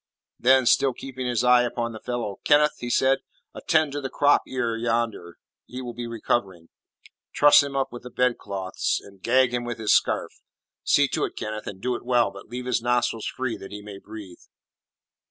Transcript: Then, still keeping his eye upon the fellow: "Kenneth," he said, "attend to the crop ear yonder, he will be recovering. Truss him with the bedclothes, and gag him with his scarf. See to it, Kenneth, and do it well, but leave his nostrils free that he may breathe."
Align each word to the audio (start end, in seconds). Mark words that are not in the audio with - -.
Then, 0.39 0.65
still 0.65 0.93
keeping 0.93 1.27
his 1.27 1.43
eye 1.43 1.61
upon 1.61 1.91
the 1.91 1.99
fellow: 1.99 2.39
"Kenneth," 2.43 2.77
he 2.79 2.89
said, 2.89 3.19
"attend 3.53 3.91
to 3.91 4.01
the 4.01 4.09
crop 4.09 4.41
ear 4.47 4.75
yonder, 4.75 5.37
he 5.67 5.79
will 5.79 5.93
be 5.93 6.07
recovering. 6.07 6.69
Truss 7.35 7.61
him 7.61 7.77
with 7.91 8.01
the 8.01 8.09
bedclothes, 8.09 8.99
and 9.03 9.21
gag 9.21 9.53
him 9.53 9.63
with 9.63 9.77
his 9.77 9.93
scarf. 9.93 10.31
See 10.83 11.07
to 11.09 11.25
it, 11.25 11.35
Kenneth, 11.35 11.67
and 11.67 11.79
do 11.79 11.93
it 11.95 12.03
well, 12.03 12.31
but 12.31 12.49
leave 12.49 12.65
his 12.65 12.81
nostrils 12.81 13.27
free 13.27 13.55
that 13.57 13.71
he 13.71 13.83
may 13.83 13.99
breathe." 13.99 14.41